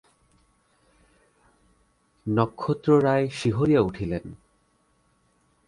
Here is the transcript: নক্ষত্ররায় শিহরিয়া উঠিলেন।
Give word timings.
নক্ষত্ররায় 2.25 3.25
শিহরিয়া 3.29 3.81
উঠিলেন। 3.81 4.23